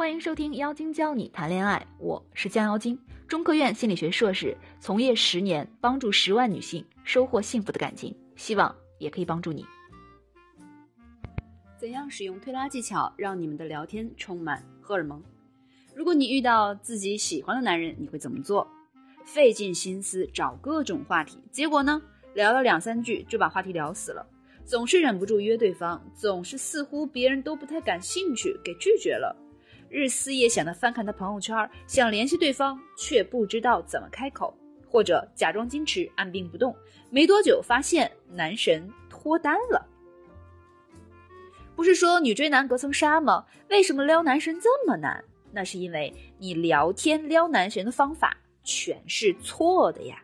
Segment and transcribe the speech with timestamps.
[0.00, 9.62] 欢迎收听《妖精教你谈恋爱》，我是江妖精，中科院心理学硕士，从业十年，帮助十万女性收获幸福的感情，希望也可以帮助你。
[11.78, 15.22] 怎样使用推拉技巧让你们的聊天充满荷尔蒙？
[15.94, 18.66] 如果你遇到自己喜欢的男人，你会怎么做？
[19.26, 22.00] 费尽心思找各种话题，结果呢，
[22.32, 24.26] 聊了两三句就把话题聊死了。
[24.64, 29.36] 总是忍不住约对方，总是似乎别人都不太感兴趣，给拒绝了。
[29.90, 34.56] 日思夜想的翻看他朋友圈，想联系对方，却不知道怎么开口，
[34.88, 36.74] 或者假装矜持，按兵不动。
[37.10, 39.84] 没多久，发现男神脱单了。
[41.74, 43.44] 不是说女追男隔层纱吗？
[43.68, 45.24] 为什么撩男神这么难？
[45.50, 50.22] 那是因为你聊天撩男神的方法全是错的呀。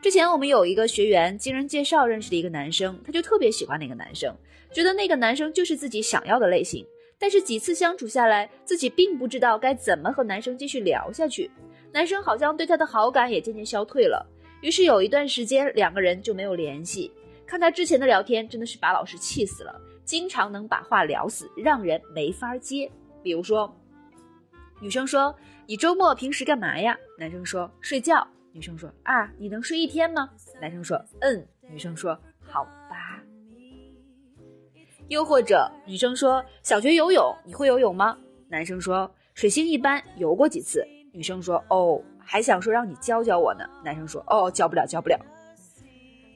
[0.00, 4.36] 之前我们有一个学员经人介绍认识了一个男生，他就特别喜欢那个男生，
[4.72, 6.84] 觉得那个男生就是自己想要的类型。
[7.22, 11.48] 但是几次相处下来，自己并不知道该怎么和男生继续聊下去。
[11.92, 14.26] 男生好像对他的好感也渐渐消退了，
[14.60, 17.12] 于是有一段时间两个人就没有联系。
[17.46, 22.90] 看他之前的聊天，真的是把老师气死了，经常能把话聊死，让人没法接。
[23.22, 23.72] 比如说，
[24.80, 25.32] 女生说
[25.68, 30.28] ：“你周末平时干嘛呀？”男生说：“睡觉。”女生说：“啊，你能睡一天吗？”
[30.60, 32.18] 男生说：“嗯。”女生说：“。”
[35.12, 38.16] 又或者，女生说：“想学游泳，你会游泳吗？”
[38.48, 40.82] 男生说：“水性一般，游过几次。”
[41.12, 45.20] 女生说：“哦，还想说让你教教我呢。”男生说：“哦，教不了，教不了。”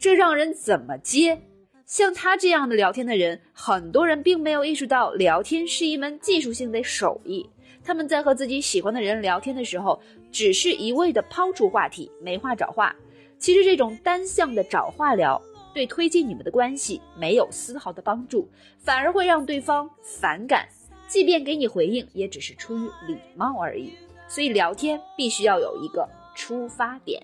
[0.00, 1.38] 这让人怎么接？
[1.84, 7.46] 像他这样的聊天的人，很多人并没有意识到，聊天是一门技术性的手艺。
[7.84, 10.00] 他们在和自己喜欢的人聊天的时候，
[10.30, 12.96] 只是一味的抛出话题，没话找话。
[13.38, 15.38] 其实这种单向的找话聊，
[15.72, 20.68] 对推进你们的关系没有丝毫的帮助，反而会让对方反感。
[21.08, 23.92] 即便给你回应，也只是出于礼貌而已。
[24.28, 27.22] 所以聊天必须要有一个出发点，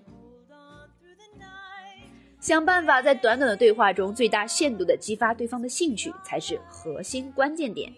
[2.39, 7.91] 想办法在短短的对话中最大限度的激发对方的兴趣，才是核心关键点。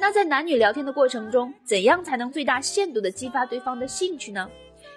[0.00, 4.50] 那在男女聊天的过程中，怎样才能最大限度的激发对方的兴趣呢？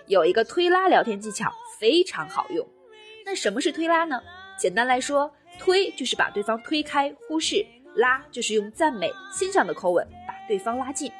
[0.07, 2.67] 有一个推拉聊天技巧非常好用。
[3.23, 4.19] 那什么是推拉呢？
[4.61, 11.11] 简单来说，推就是把对方推开、忽视；拉就是用赞美、欣赏的口吻把对方拉近。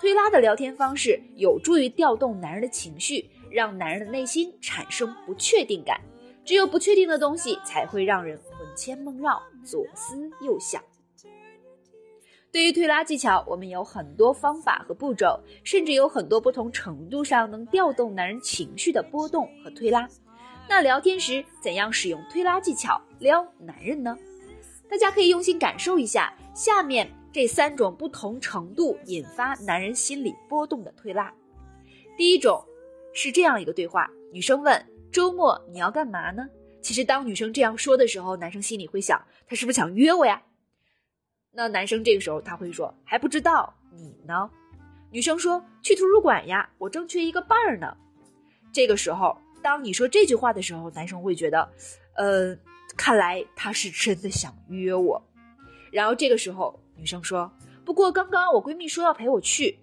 [0.00, 6.00] 推拉的聊天方式有助于调动男人的情绪，让男人的内心产生不确定感。
[6.44, 10.82] 只有不确定的东西才会让人魂牵梦绕、左思右想。
[12.50, 20.08] 对于推拉技巧，我们有很多方法和步骤，甚至有很多不同程度上能调动男人情绪的波动和推拉。
[20.68, 24.16] 那聊天时怎样使用推拉技巧撩男人呢？
[24.88, 31.32] 大家可以用心感受一下下面这三种不同程度引发男人心理波动的推拉。
[32.16, 32.64] 第一种
[33.14, 36.46] 是这样一个对话：女生问“周末你要干嘛呢？”
[36.82, 40.42] 其实当女生这样说的时候，男生心里会想：她是不是想约我呀？
[41.52, 44.50] 那男生这个时候他会说还不知道你呢，
[45.10, 47.96] 女生说去图书馆呀，我正缺一个伴儿呢。
[48.72, 51.68] 这个时候，当你说这句话的时候，男生会觉得，
[52.16, 52.56] 呃，
[52.96, 55.22] 看来他是真的想约我。
[55.90, 57.50] 然后这个时候，女生说，
[57.84, 59.78] 不过刚刚我闺蜜说要陪我去，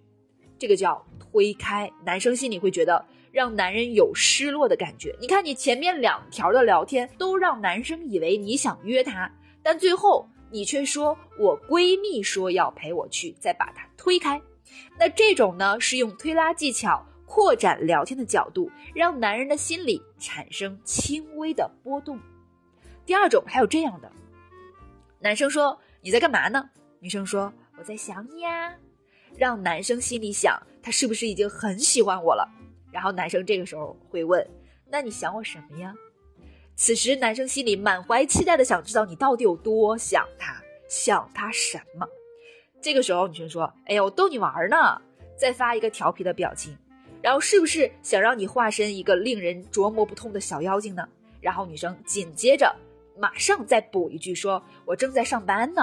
[0.58, 1.92] 这个叫推开。
[2.06, 5.16] 男生心里会觉得让男人有失落的感觉。
[5.20, 9.32] 你看你前面两条的聊天都让男生以为你想约他，
[9.64, 10.28] 但最后。
[10.52, 14.42] 你却说我闺蜜说要陪我去，再把她推开。
[14.98, 22.20] 那这种呢，是用推拉技巧扩展聊天的角度，让男人的心里产生轻微的波动。
[23.06, 24.12] 第二种还有这样的，
[25.20, 26.68] 男生说你在干嘛呢？
[27.00, 28.74] 女生说我在想你呀，
[29.38, 32.50] 让男生心里想他是不是已经很喜欢我了？
[32.92, 34.46] 然后男生这个时候会问，
[34.88, 35.94] 那你想我什么呀？
[36.76, 40.60] 此时，男生心里满怀期待的想知道你到底有多想他，
[40.90, 42.08] 想他什么。
[42.82, 45.00] 这个时候，女生说：“哎呀，我逗你玩呢。”
[45.38, 46.78] 再发一个调皮的表情，
[47.22, 51.08] 然后是不是想让你化身一个令人琢磨不通的小妖精呢？
[51.42, 52.76] 然后女生紧接着
[53.18, 55.82] 马上再补一句说：“我正在上班呢。”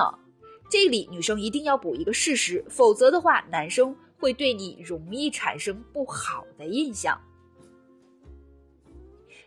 [0.69, 7.21] 这里女生一定要补一个事实，否则的话，男生会对你容易产生不好的印象。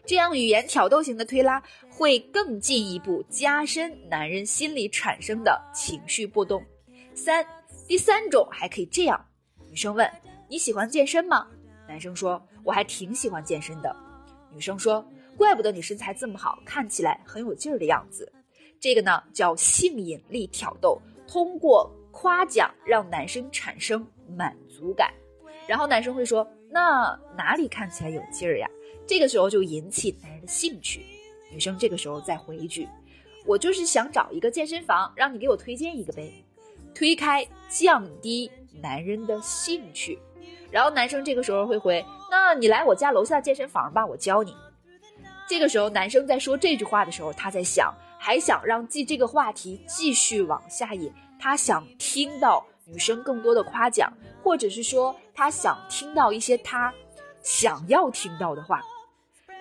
[0.06, 6.63] 这样语言挑逗型的推拉会更进一步加深男人心里产生的情绪波动。
[7.13, 7.45] 三，
[7.88, 9.24] 第三种还可以这样：
[9.69, 10.09] 女生问
[10.47, 11.45] 你喜欢健身吗？
[11.89, 13.94] 男生说我还挺喜欢健身的。
[14.53, 15.03] 女生说
[15.36, 18.31] 怪不得你身材这么好，看起来很有劲儿的样子。
[18.80, 24.06] 这个呢叫性引力挑逗，通过夸奖让男生产生
[24.38, 25.12] 满足感，
[25.68, 28.69] 然后男生会说：“那哪里看起来有劲儿呀？”
[29.07, 31.03] 这个时候就引起男人的兴趣。
[31.51, 32.88] 女生这个时候再回一句
[33.47, 36.31] ：“我就是想找一个健身房，让你给我推荐一个呗。”
[36.94, 38.51] 推开，降低
[38.81, 40.19] 男人的兴趣。
[40.71, 44.56] 然后男生这个时候会回：“那你来我家楼下健身房吧，我教你。”
[45.48, 47.94] 这个时候男生在说这句话的时候，他在想。
[48.21, 54.12] 还想让继这个话题继续往下引，他想听到女生更多的夸奖，
[54.44, 56.94] 或者是说他想听到一些他
[57.42, 58.81] 想要听到的话。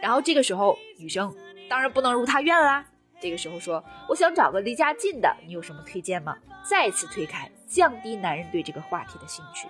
[0.00, 1.32] 然后这个时候女生
[1.70, 2.84] 当然不能如他愿啦，
[3.20, 6.36] 这个时候说我想找个离家近的，你有什么推荐吗？
[6.68, 9.68] 再次推开，降低男人对这个话题的兴趣。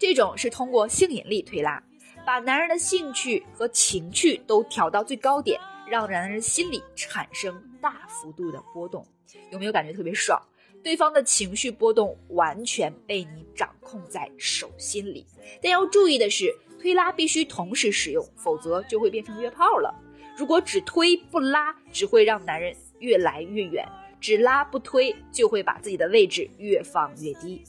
[0.00, 1.82] 这种是通过性引力推拉，
[2.24, 5.60] 把男人的兴趣和情趣都调到最高点。
[5.86, 9.04] 让男人心里产生大幅度的波动，
[9.50, 10.40] 有没有感觉特别爽？
[10.82, 15.26] 对方的情绪波动完全被你掌控在手心里。
[15.60, 16.50] 但要注意的是，
[16.80, 19.92] 推拉必须同时使用，否则就会变成约炮了。
[20.34, 23.84] 如果只推不拉，只会让男人越来越远；
[24.18, 27.62] 只拉不推，就会把自己的位置越放越低。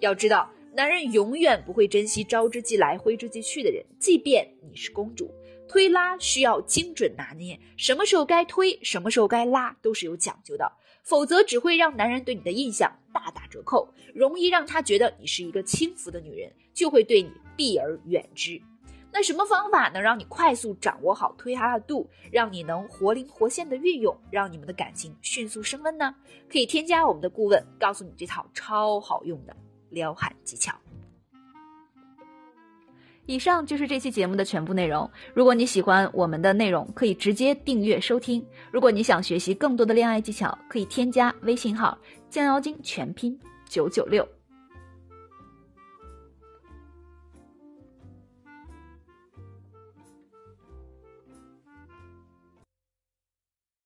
[0.00, 5.34] 要知道，男人永远不会珍惜招之即来、挥之即去的人，即便你是公主。
[5.66, 10.70] 推拉需要精准拿捏，什么时候该推，什么时候该拉，都是有讲究的。
[11.02, 18.60] 否则只会让男人对你的印象大打折扣，容易让他觉得你是一个轻浮的女人，就会对你避而远之。
[19.10, 26.14] 那什么方法能让你快速掌握好推拉的度，让你能活灵活现的运用，让你们的感情迅速升温呢？
[26.50, 29.56] 可以添加我们的顾问，告诉你这套超好用的
[29.96, 30.74] 撩汉技巧。
[33.24, 35.10] 以上就是这期节目的全部内容。
[35.32, 38.44] 如果你喜欢我们的内容，可以直接订阅收听。
[38.70, 41.96] 如果你想学习更多的恋爱技巧，可以添加微信号
[42.28, 44.35] “降妖精”全拼九九六。